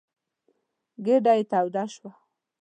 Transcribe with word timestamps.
ګېډه 1.05 1.33
يې 1.37 1.43
توده 1.51 1.83
شوه. 1.93 2.11